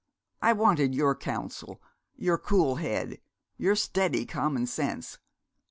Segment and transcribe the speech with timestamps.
[0.41, 1.79] I wanted your counsel,
[2.15, 3.19] your cool head,
[3.59, 5.19] your steady common sense.